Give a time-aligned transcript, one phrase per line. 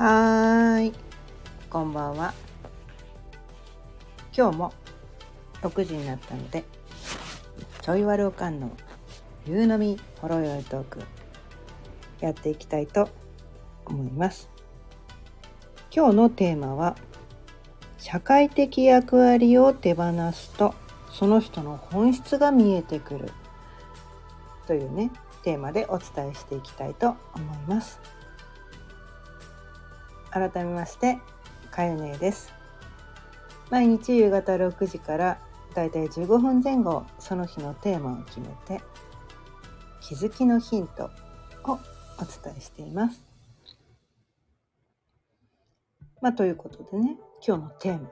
[0.00, 0.92] はーい、
[1.68, 2.32] こんばんは。
[4.34, 4.72] 今日も
[5.60, 6.64] 6時になったので、
[7.82, 8.70] ちょいわるおかんの
[9.46, 11.00] 夕飲みほろよいトーク
[12.20, 13.10] やっていきたいと
[13.84, 14.48] 思います。
[15.94, 16.96] 今日のテーマは、
[17.98, 20.74] 社会的役割を手放すと、
[21.12, 23.30] その人の本質が見えてくる
[24.66, 25.10] というね、
[25.42, 28.00] テーマでお伝えしていきたいと思います。
[30.30, 31.18] 改めまして
[31.70, 32.52] かよねです。
[33.70, 35.38] 毎日夕方6時から
[35.74, 38.82] だいたい15分前後その日のテーマを決めて
[40.00, 41.04] 気づきのヒント
[41.64, 41.78] をお
[42.42, 43.22] 伝えしています。
[46.20, 48.08] まあということでね今日のテーマ、うん、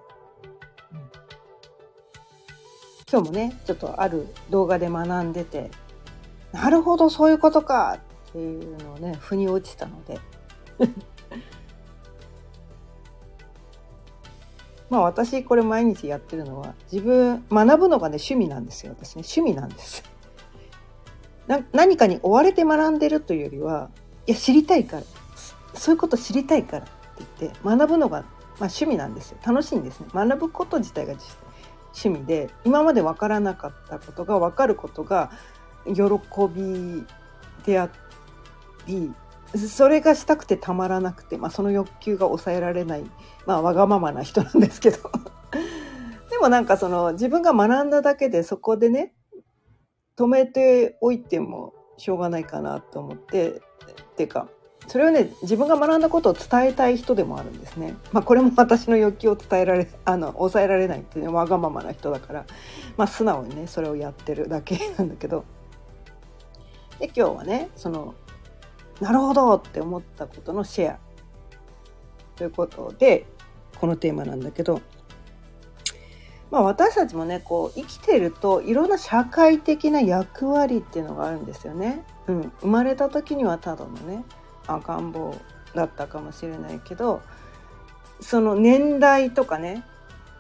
[3.11, 5.71] 今日もねちょっとある動画で学んでて
[6.53, 10.19] なるほどそういうことかっていうのをね腑に落ちたので。
[14.91, 18.95] まあ私これ毎日やってるのは自分学ぶのがね趣味なんですよ。
[18.99, 20.03] 私ね趣味なんです。
[21.73, 23.91] 何かに追われて学んでるというよりは
[24.27, 25.03] いや知りたいから
[25.75, 28.29] そういうこと知りたいからって言って学ぶのが、まあ、
[28.61, 29.39] 趣味なんですよ。
[29.45, 30.07] 楽しいんですね。
[30.13, 31.15] 学ぶこと自体が
[31.95, 35.31] 趣味で今まで分からなかったことが分かることが
[35.87, 35.95] 喜
[36.55, 37.05] び
[37.65, 37.89] であ
[38.87, 39.13] り
[39.57, 43.05] それがしたくてたまらなくて、まあ、その欲求が抑えられない、
[43.47, 44.99] まあ、わがままな人なんですけど。
[46.31, 49.15] でもなんかその自分が学んだだけでそこでね
[50.17, 53.61] 止めておいてもしょうがないかなと思ってっ
[54.17, 54.49] ていうか
[54.89, 57.95] それをね自分が学んだことを伝えたい人でもあるんですね。
[58.13, 62.45] まあ、これも 私の欲求を伝えられあの抑えられないっていうねわがままな人だから、
[62.97, 65.45] まあ、素直にねそれをやってるだけなんだけど。
[66.99, 68.15] で今日はねその
[69.01, 70.99] なるほどって思ったことのシェア
[72.37, 73.27] ということで
[73.79, 74.81] このテーマなんだけど、
[76.51, 82.05] まあ、私たちもねこう生きてるといろんな社会的な役割っていうのがあるんですよね。
[82.27, 84.25] うん、生まれた時にはただのね
[84.67, 85.35] 赤ん坊
[85.75, 87.23] だったかもしれないけど
[88.21, 89.85] その年代とかね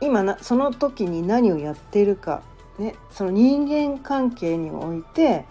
[0.00, 2.42] 今なその時に何をやっているか、
[2.78, 5.44] ね、その人間関係において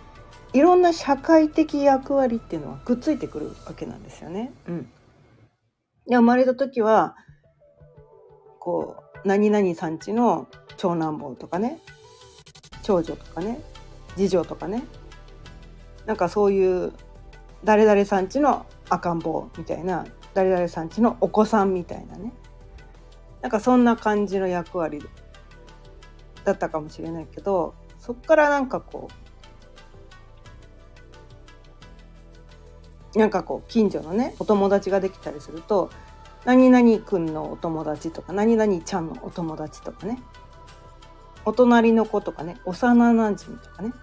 [0.53, 4.53] いろんな社会的役割っていうのはくっついてくるわけなんですよね。
[4.67, 4.83] うん、
[6.07, 7.15] で生まれた時は
[8.59, 10.47] こう何々さんちの
[10.77, 11.79] 長男坊とかね
[12.81, 13.59] 長女とかね
[14.15, 14.83] 次女とかね
[16.05, 16.93] なんかそういう
[17.63, 22.31] 誰々さんちの赤ん坊みたいな誰々さんちのお子さんみたいなね
[23.41, 25.01] なんかそんな感じの役割
[26.43, 29.26] だったかもしれないけどそっからなんかこう
[33.15, 35.89] なんかこう近所のねお友達ができたりすると
[36.45, 40.21] 何々くんのお友達とか何々ちゃんのお友達とかね
[41.45, 43.93] お隣の子とかね幼なじみとかね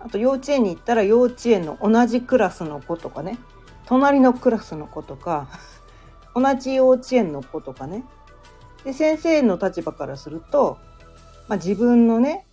[0.00, 3.38] あと幼稚園に行ったら幼稚園の同じクラスの子とかね
[3.86, 5.48] 隣のクラスの子とか
[6.34, 8.04] 同じ幼稚園の子とかね。
[8.84, 10.78] で先生の立場からすると、
[11.48, 12.46] まあ、自分のね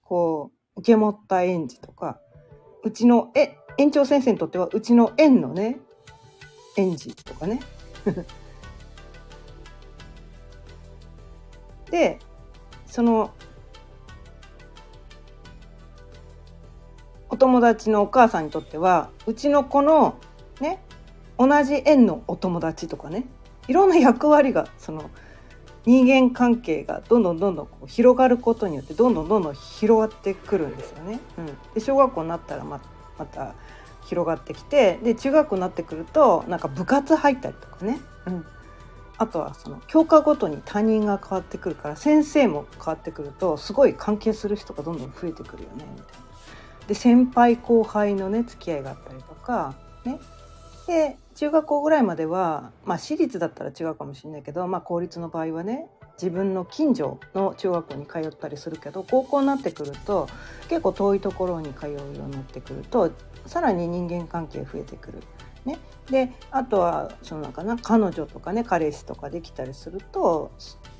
[0.00, 2.18] こう受け持った園児とか
[2.82, 5.80] うちのえ園長先生にとってはうちの園のね
[6.76, 7.60] 園児とかね
[11.90, 12.18] で
[12.86, 13.30] その
[17.28, 20.16] お友達のお母さんにとってはうちの子の
[20.60, 20.82] ね
[21.38, 23.26] 同じ園のお友達とかね
[23.68, 25.10] いろんな役割がその
[25.84, 31.18] 人間関係がどんどんどんどんこう広がることによってどんどんどんどん広がってくるんですよね。
[31.38, 32.80] うん、で小学校になったらまあ
[33.22, 33.54] また
[34.04, 38.44] 広がってきてで中学校になってくるとなんか部活入ったりとかね、うん、
[39.16, 46.86] あとはその教科ごとに他人が変わってくるから先生も変わってくるとすごい関係する人がどんどん増えてくるよねみたいな。
[46.88, 50.18] で先輩後輩のね付き合いがあったりとかね。
[50.88, 60.28] で中学校ぐらいまではまあ私立だったら違うかもしれないけど、まあ、公立の場合はね自分の近所の中学校に通ったりするけど高校になってくると
[60.68, 63.10] 結構遠いところに通うようになってくると
[63.46, 65.22] さらに人間関係増えてくる。
[65.64, 65.78] ね、
[66.10, 70.50] であとはそのなんかな彼女とかね彼氏とかできたりすると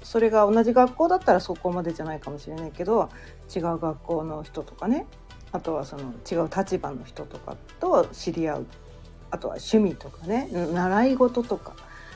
[0.04, 3.08] それが同じ学校だったらそこまでじゃないかもしれないけど
[3.52, 5.06] 違う学校の人とかね
[5.50, 8.66] あとはその違う立場の人とかと知り合う。
[9.32, 11.74] あとは趣味とかね習い事とか。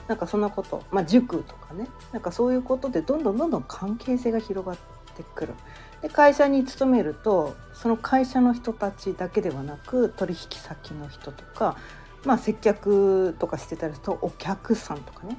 [0.08, 4.76] なんかそんなこと、まあ、塾とかねなんかそういうことでどんどんどんどん関係性が広がっ
[5.16, 5.54] てくる。
[6.02, 11.76] で会社に勤めるとその会社の人たちだけではなく取引先の人とか
[12.24, 15.38] まあ接客とかしてたりするとお客さんとかね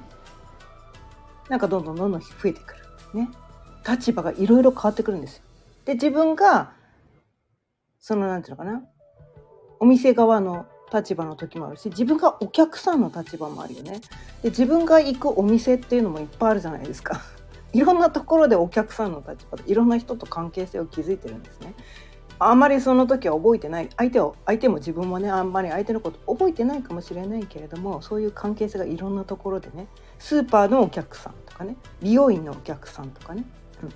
[1.48, 2.74] なんかどんどんどんどん増えてく
[3.14, 3.30] るね
[3.88, 5.42] 立場がいろいろ変わってくるんですよ。
[5.84, 6.72] で自分が
[8.00, 8.82] そのなんていうのかな
[9.80, 14.00] お店側の立場の時もあるし自分がお客さんの立場もあるよね。
[14.42, 17.22] で自分が行くお店っていうのもいっぱいあるじゃないですか。
[17.72, 21.74] いろんなところでお客さんの立場でいろんな人と関係性を築いてるんですね。
[22.40, 29.88] あんまりその時は覚えてない相手を相手も自分もねあんまり相手のこと覚えてないかもしれないけれどもそういう関係性がいろんなところでね
[30.20, 33.44] スーパーのお客さんとかね美容院のお客さんとかね、
[33.82, 33.92] うん、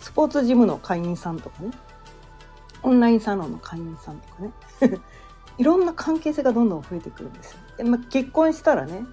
[0.00, 1.70] スポーツジムの会員さんとかね
[2.86, 4.52] オンラインサロンの会員さんとかね。
[5.58, 7.58] いろんな関係性がどんどん増えてくるんですよ。
[7.78, 9.04] でまあ、結婚したらね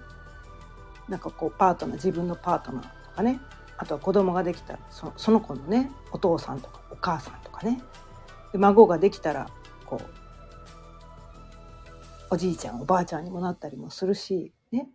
[1.08, 3.40] なんかこうパートナー自分のパートナーとかね。
[3.76, 7.82] あとは子供ができたらそその子のねお父さんとかお母さんとかね。
[8.52, 9.48] で孫ができたら
[9.84, 10.04] こう
[12.30, 14.88] おじいちゃんおばあちゃんにもなったりもするし、ね、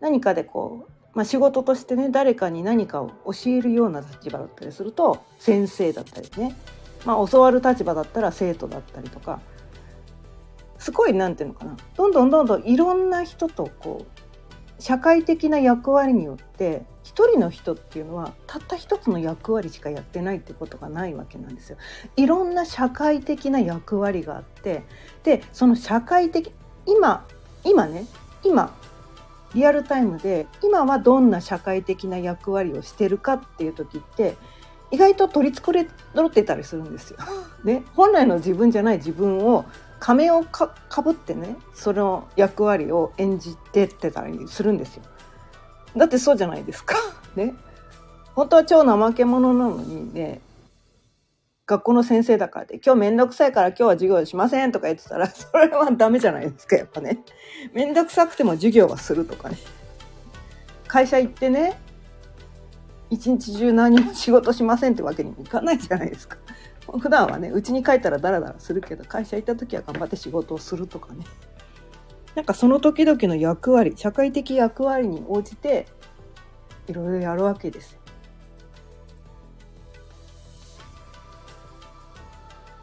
[0.00, 6.56] 何かでこう、まあ、仕事としてね誰かに何かを教えるような立場だったりすると先生だったりね、
[7.04, 9.40] まあ、教わる立場だったら生徒だったりとか
[10.78, 14.24] すごい何て言うのかなどんどんどんどんいろんな人とこう
[14.82, 21.78] 社会的な役割によって一人の人っていうのはたった一つの役割しかやってないってことがないわけなんですよ。
[22.16, 24.84] いろんな社会的な役割があって
[25.22, 26.52] でその社会的
[26.86, 27.26] 今
[27.62, 28.06] 今ね
[28.42, 28.74] 今
[29.54, 34.36] リアルタイムで今はどんな社会的な役割をしてるかっていう時って
[34.94, 35.88] 意外と取り繕
[36.26, 37.18] ってたりするんですよ。
[37.64, 39.64] ね、本来の自分じゃない自分を
[39.98, 40.70] 仮面をか
[41.02, 45.02] ぶってねその役割を演じてってたりするんですよ。
[45.96, 46.96] だってそうじゃないですか。
[47.34, 47.54] ね。
[48.36, 50.40] 本当は超怠け者なのにね
[51.66, 57.24] 学校の先生だからで今日めんどくさいから今日は授業しませんとか言ってたら それはダメじゃないですかやっぱね。
[57.72, 59.58] めんどくさくても授業はするとかね。
[60.86, 61.80] 会社行ってね
[63.10, 66.38] 一日中何も仕事しませんってわけにもいかないじゃないですか。
[66.98, 71.24] 普段はね家に帰ったらダラダラするけど会社行った時は頑張って仕事をするとかね
[72.34, 75.86] なんかその時々の役割社会的役割に応じて
[76.86, 77.98] いろいろやるわけです。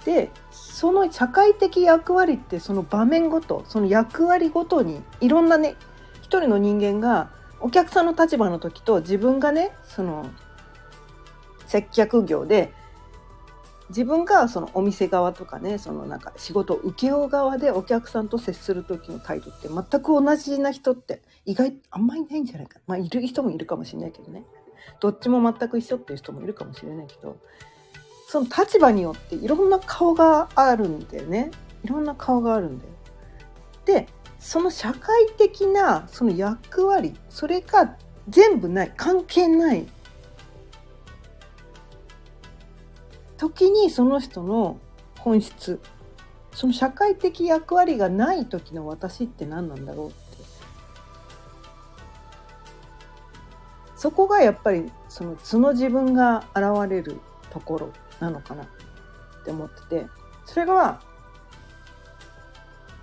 [0.06, 5.76] でその社会的役割ってその場面ごとその役割ごとにいろんなね
[6.24, 7.30] 一人の人間が
[7.62, 10.30] お客さんの立場の時と自分がねその
[11.68, 12.74] 接客業で
[13.90, 24.46] 自分がそのお店側とかねそのなんか仕事を請け負う側でお客さんと接する時の態度って全く同じな人って意外あんまりないんじゃないかまあいる人もいるかもしれないけどね。
[25.00, 27.38] どっちも全く一緒っていう人もいるかもしれないけど
[28.28, 31.52] その立場によっていろんな顔があるんだよね。
[31.84, 32.92] いろんな顔があるんだよ。
[33.86, 34.08] で
[34.42, 37.96] その社会的なその役割それが
[38.28, 39.88] 全部ない関係ない。
[43.38, 44.80] 時にその人の
[45.20, 45.80] 本質
[46.54, 50.18] その社会的役割がない時の私って何なんだろうって。
[53.96, 57.20] そこがやっぱりその素の自分が現れる
[57.52, 58.68] ところなのかなっ
[59.46, 60.08] て思ってて。
[60.46, 61.00] それが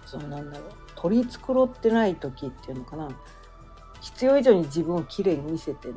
[0.05, 0.88] そのなんだろう。
[0.99, 3.09] 取り繕ってない時っていうのかな。
[4.01, 5.97] 必要以上に自分をきれいに見せてない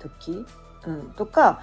[0.00, 0.44] 時、
[0.86, 1.60] うん、とか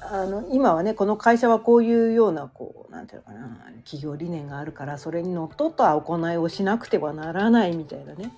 [0.00, 3.48] あの今はねこの会社はこういうようなこうなんていうのかな。
[3.84, 8.32] 企業理念があるからそれにのっとった行いをしなくてはならないみたいなね。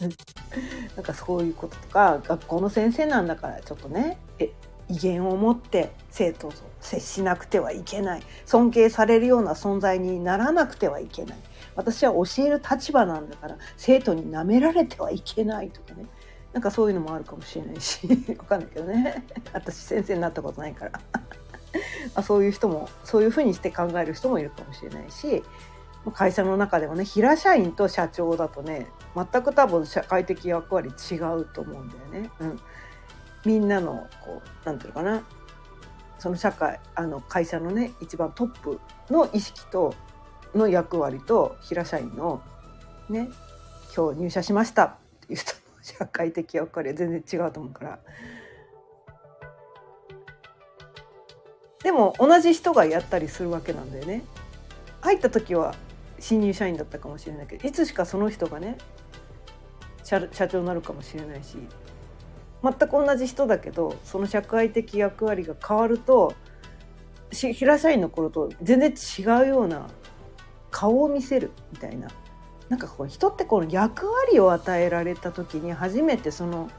[0.96, 4.50] なんかそういうこととか学校の先生なんだからちょっとねえ
[4.88, 8.22] 威厳を持って生徒と接しなくてはいけない。
[8.44, 11.38] 尊敬されるような存在にならなくてはいけない。
[11.76, 16.06] 私は教える立場なんだから生徒に舐められてはいけないとかね。
[16.52, 19.26] なんかそういうのもあるかもしれないし わかんないけどね。
[19.52, 21.00] 私先生になったことないから。
[22.14, 25.42] あそういう人もそういうふうにして考える人もいるかもしれないし
[26.12, 32.30] 会社の中でもね平社員と社長だとね全く多分社会的役割違うと思うんだよね。
[32.40, 32.60] うん、
[33.44, 35.22] みんなのこうなんていうのかな。
[36.18, 39.94] その社会あの会社のね一番トップの意識と
[40.54, 42.42] の役割と平社員の
[43.08, 43.28] ね
[43.94, 44.94] 今日入社しましたっ
[45.26, 47.98] ていう人社会的役割は全然違うと思うから。
[51.82, 54.24] でも同じ人がやったりするわけなんだよね。
[55.02, 55.74] 入った時は
[56.18, 58.78] 新入社員だったかもしれないけどいつしかその人がね
[60.02, 61.58] 社長になるかもしれないし
[62.62, 66.34] 全く同じ人だけどその社会的役割が変わると
[67.30, 69.88] 平社員の頃と全然違うような
[70.74, 72.08] 顔を見せるみたいな。
[72.68, 76.70] なんかこう人ってこの役割を与えられた時に初めてその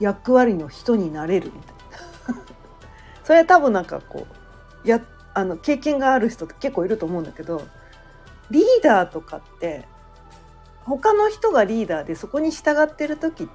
[0.00, 1.72] 役割の人になれるみた
[2.32, 2.42] いな。
[3.24, 4.26] それは多分なんかこ
[4.84, 5.02] うや
[5.34, 7.62] あの経験がある人って結構いると思うんだけど
[8.50, 9.86] リーダーとかって
[10.84, 13.48] 他の人がリーダーでそこに従ってる時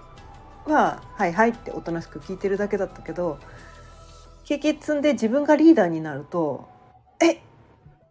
[0.65, 3.39] は「はいはい」っておとなしく聞いてるだけだったけど
[4.44, 6.67] 経験積んで自分がリーダーになると「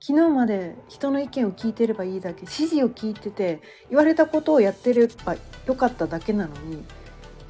[0.07, 3.61] 昨日まで人の意見を聞いてればいいだけ指示を聞いてて
[3.91, 5.35] 言われたことをやってれば
[5.67, 6.85] よかっただけなのに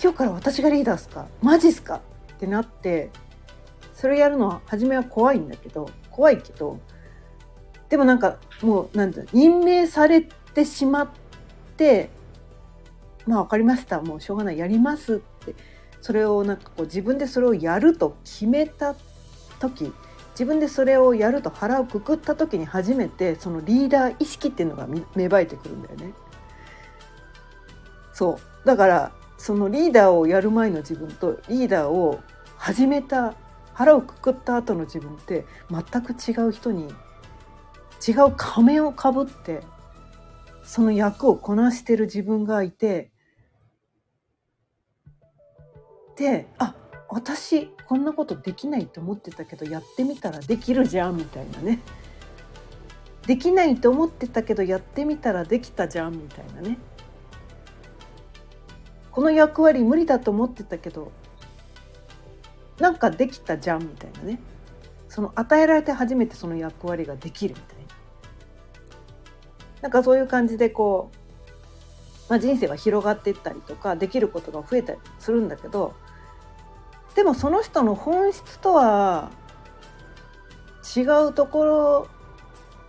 [0.03, 1.27] 今日から私がリーダーっすか？
[1.43, 2.01] マジっすか？
[2.33, 3.11] ってなって
[3.93, 6.81] それやるのは初めは怖いんだけど怖いけど
[7.91, 11.09] でもなんかもうなんて任命されてしまっ
[11.77, 12.09] て
[13.27, 15.55] まあ分かりましたもうしょうがないやりますって
[16.01, 18.97] それをなんかこう自分でそれをやると決めた
[19.59, 19.93] 時
[20.37, 26.12] 自分でそれをやると腹をくくった時に初めてそのリーダー意識っていうのが芽生えてくるんだよね。
[28.12, 32.21] そうだからそのリーダーをやる前の自分とリーダーを
[32.59, 33.35] 始めた
[33.73, 36.88] 腹をくくった後の自分って全く違う人に
[38.07, 39.62] 違う仮面をかぶって
[40.64, 43.11] その役をこなしてる自分がいて
[46.16, 46.75] であ
[47.09, 51.81] 私こんなことできないと思ってたけどやってみたらできるじゃんみたいなね。
[53.27, 56.79] できないと思ってたけどやってみたらできたじゃんみたいなね。
[59.11, 61.11] この役割無理だと思ってたけど
[62.79, 64.41] なんかできたじゃんみたいなね。
[65.09, 67.87] その与えられて初めてその役割ができるみたいな。
[69.83, 71.17] なんかそういう感じでこう、
[72.29, 75.95] まあ、人生は広がっていったりとかできることが増えたりするんだけど
[77.17, 79.31] でもその人の本質とは
[80.97, 82.09] 違うところ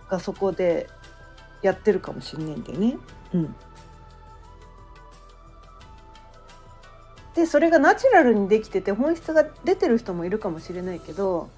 [0.08, 0.86] がそこで
[1.62, 2.98] やってるかもしんないんだよね。
[3.34, 3.56] うん、
[7.34, 11.48] でそれがナチュラルにできてて本質が出てる人もいるかもしれないけど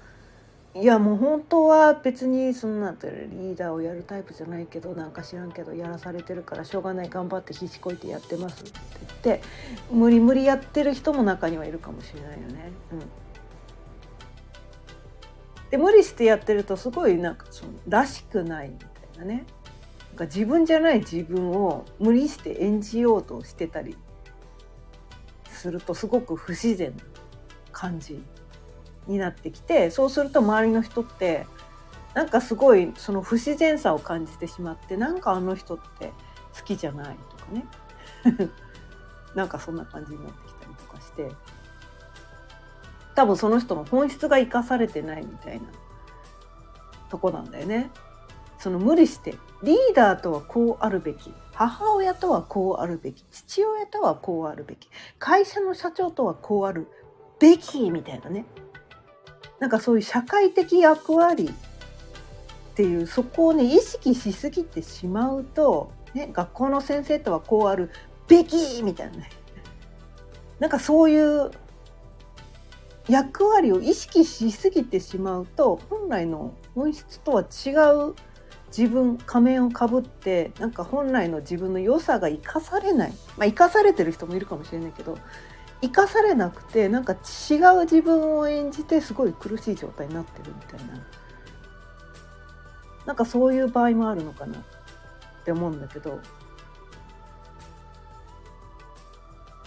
[0.73, 8.79] いやもう本当は別にそんなリーダーをやるタイプじゃないけどなんか知らんけどやらされてるからしょうがない頑張って必死こいてやってますって
[9.23, 9.43] 言って
[9.91, 12.71] 無理無理やってる人も中にはいるかもしれないよね。
[12.93, 12.99] うん、
[15.71, 19.43] で無理してやってるとすごいなんかそのらしくないみたいなね
[20.11, 23.97] なんか自分じゃない自分を無理して演じようとしてたり
[25.49, 27.03] するとすごく不自然な
[27.73, 28.23] 感じ
[29.07, 31.47] になってきてそうすると周りの人って
[32.13, 36.11] なんかすごいその不自然さを感じてしまってなんかあの人って
[36.57, 37.65] 好きじゃないとかね。
[39.35, 41.31] なんかそんな感じになってきたりとかして。
[43.15, 45.67] 多分その人の本質が生かされてないみたいな
[47.09, 47.91] とこなんだよね。
[48.57, 51.33] その無理してリーダーとはこうあるべき。
[51.53, 53.23] 母親とはこうあるべき。
[53.31, 54.89] 父親とはこうあるべき。
[55.19, 56.87] 会社の社長とはこうある
[57.39, 58.45] べきみたいなね。
[59.61, 67.91] なんかそういう社会的役割っていうそこをね意識しすぎてしまうと、ね、学校の先生とはこうある
[68.27, 69.17] べきみたいな。
[69.17, 69.29] ね
[70.57, 71.51] なんかそういう
[73.07, 77.71] 役割を意識しすぎてしまうと本来の本質とは違
[78.09, 78.15] う
[78.75, 83.11] 自分仮面をかぶってなんか本来の自分の良さが生かされない。
[83.37, 85.19] まあ生かされてる人もいるかもしれないけど
[85.81, 90.93] 生かされなくてなんか違う自分を演じてすごい苦しい状態になってるみたいな。
[93.05, 94.63] なんかそういう場合もあるのかなっ
[95.43, 96.19] て思うんだけど。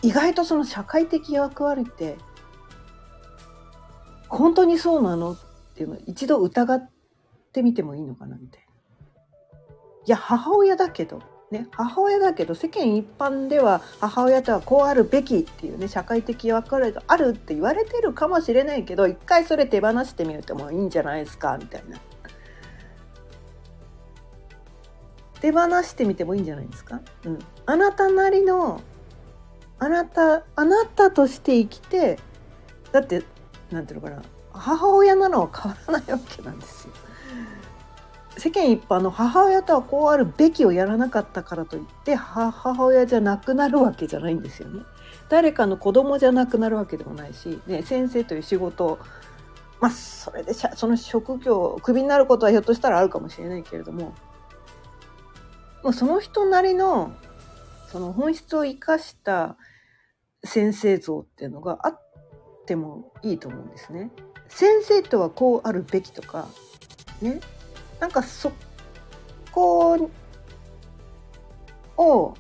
[0.03, 2.19] 意外とその社会的役割って
[4.29, 5.39] 本当にそうなのっ
[5.75, 6.91] ていうの一度疑っ
[7.53, 8.67] てみてもいいのかなみたいな。
[10.07, 11.21] いや母親だけど。
[11.51, 21.99] ね、母親だけど世間一般では母親とはこうあるべきっていうね社会的役割があるって言われてるかもしれないけど一回それ手放してみるともいいんじゃないですかみたいな。
[25.41, 28.81] 手放してみてもいいんじゃないですか、うん、あなたなりの
[29.79, 32.19] あなたあなたとして生きて
[32.93, 33.23] だって
[33.71, 34.23] なんていうのかな
[34.55, 36.95] 母親なのは変わらないわけなんですよ。
[38.37, 44.83] 世間一般の母親とはこうあるべきをやらなかったからといって母親じゃなくなるわけじゃないんですよね。
[45.29, 48.99] 誰かの子供じゃなくなるわけでもないし、ね、先生という仕事
[49.81, 54.15] まあそれでその職業をクビになることはひょっとしたらあるかもしれないけれども
[55.83, 57.15] もうその人なりの
[57.91, 59.57] その本質を生かした
[60.43, 62.01] 先生像っていうのがあっ
[62.67, 64.11] てもいいと思うんですね。
[64.49, 66.49] 先生とはこうあるべきとか
[67.21, 67.41] ね
[68.05, 68.53] なんかそ
[69.51, 70.11] こ
[71.97, 72.35] を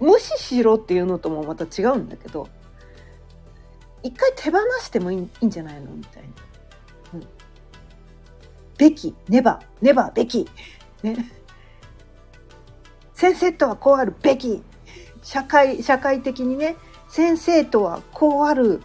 [0.00, 2.48] 無視しろっていうのともまた違うんだけど
[4.02, 6.28] 一回手放してもいいんじゃないのみたいな。
[7.14, 7.26] うん、
[8.78, 10.48] べき、ねば、ねば、べき。
[11.04, 11.30] ね。
[13.14, 14.62] 先生とはこうあるべき。
[15.22, 16.76] 社会、社会的にね、
[17.08, 18.82] 先生とはこうある。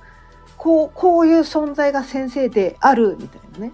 [0.58, 3.18] こう、こういう存在が先生である。
[3.20, 3.72] みたいなね。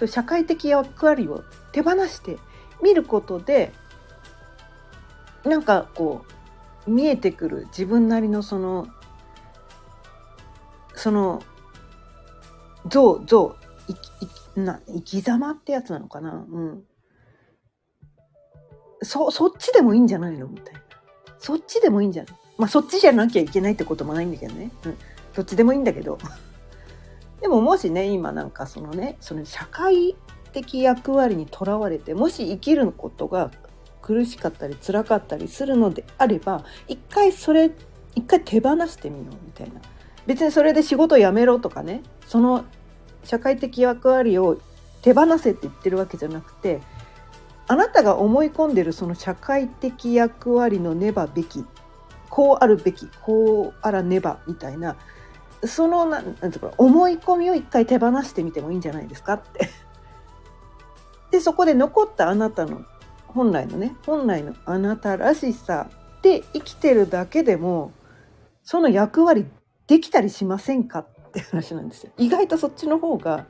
[0.00, 2.38] そういう社会的役割を手放して
[2.82, 3.70] 見ることで、
[5.44, 6.24] なんかこ
[6.86, 8.88] う、見えてくる自分なりのその
[10.94, 11.42] その
[12.88, 13.56] 像像
[13.88, 16.46] いきな生き様ってやつなのかな？
[16.50, 16.82] うん。
[19.02, 20.46] そそっちでもいいんじゃないの？
[20.48, 20.80] みたいな。
[21.38, 22.36] そっちでもいいんじゃない？
[22.56, 24.96] まあそっちじゃなきゃいけないってこともないんだけどね、うん、
[25.34, 26.16] どっちでもいいんだけど。
[27.40, 30.16] でももしね今なんかそのねその社会
[30.52, 33.50] 的役割にとらわれてもし生きることが
[34.02, 37.70] 苦しかったり辛かったりするのであれば一回それ
[38.14, 39.80] 一回手放してみようみたいな。
[40.26, 42.64] 別にそれで仕事辞めろとかねその
[43.24, 44.60] 社会的役割を
[45.02, 46.80] 手放せって言ってるわけじゃなくて
[47.66, 51.64] あなたが思い込んでるその社会的役割のねばべき
[52.28, 54.96] こうあるべきこうあらねばみたいな
[55.64, 59.68] そのなんなんていうか思い込みを一回手放してみてもいいんじゃないですかって。
[61.30, 62.82] でそこで残ったあなたの
[63.28, 65.88] 本来のね本来のあなたらしさ
[66.22, 67.92] で生きてるだけでも
[68.64, 69.46] その役割
[69.86, 72.12] できたりしませんかって話なんですよ。
[72.18, 73.46] 意外とそっちの方が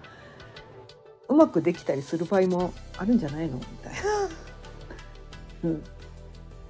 [1.28, 3.56] うまくできたりする場合もあるんじゃないの？
[3.56, 4.00] みたいな。
[5.70, 5.82] うん。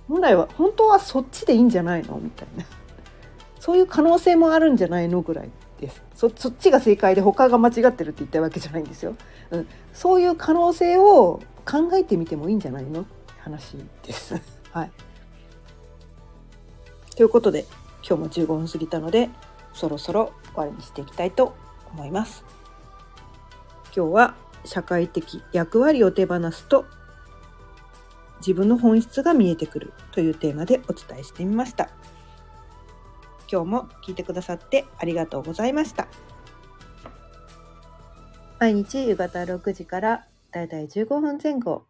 [0.08, 2.16] 本来は本当はそっちでいいんじゃないの？
[2.18, 2.64] みたいな。
[3.70, 6.02] そういう可能性もあるんじゃないのぐらいです。
[6.16, 9.14] そそっちが正解で他が間違ってるって言ったわけじゃないんですよ。
[9.52, 13.06] うん、そういう可能性を考えてみてもいいんじゃないの
[13.38, 14.34] 話です。
[14.74, 14.90] はい。
[17.14, 17.64] ということで
[18.04, 19.30] 今日も15分過ぎたので
[19.72, 21.54] そろそろ終わりにしていきたいと
[21.92, 22.42] 思います。
[23.94, 26.86] 今日は社会的役割を手放すと
[28.40, 31.88] 自分の本質が見えてくるというテーマでお伝えしてみました。
[33.50, 36.06] 今日も聞いてくださってありがとうございました。
[38.60, 41.86] 毎日夕方6時からだいたい15分前後、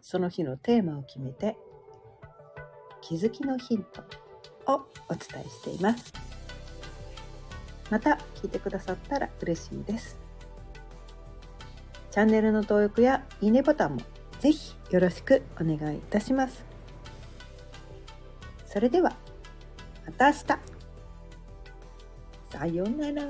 [0.00, 1.56] その日のテーマを決めて
[3.00, 4.02] 気づきのヒント
[4.72, 6.12] をお伝えしています。
[7.90, 10.16] また聞いてくださったら嬉しいです。
[12.10, 14.02] チャンネルの登録やいいねボタンも
[14.40, 16.64] ぜひよろしくお願いいたします。
[18.66, 19.16] それでは
[20.06, 20.69] また明日。
[22.50, 23.22] さようなら。